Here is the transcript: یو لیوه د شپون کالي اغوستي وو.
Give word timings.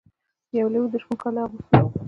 یو 0.57 0.67
لیوه 0.73 0.87
د 0.91 0.95
شپون 1.01 1.17
کالي 1.21 1.39
اغوستي 1.45 1.77
وو. 1.81 1.87